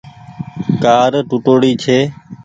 [0.83, 1.97] ڪآر ٽوُٽوڙي ڇي۔